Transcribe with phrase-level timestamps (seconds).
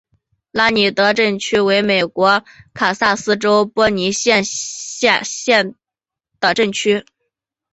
[0.49, 5.61] 拉尼德镇区为美国堪萨斯州波尼县辖下
[6.39, 7.05] 的镇区。